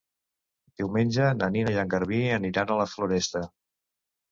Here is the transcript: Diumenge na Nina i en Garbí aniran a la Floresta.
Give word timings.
Diumenge 0.81 1.27
na 1.41 1.51
Nina 1.57 1.75
i 1.77 1.79
en 1.83 1.93
Garbí 1.93 2.23
aniran 2.41 2.75
a 2.75 2.81
la 2.83 2.91
Floresta. 2.97 3.47